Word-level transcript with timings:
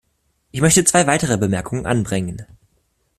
Ich 0.49 0.61
möchte 0.61 0.83
zwei 0.83 1.05
weitere 1.05 1.37
Bemerkungen 1.37 1.85
anbringen. 1.85 2.43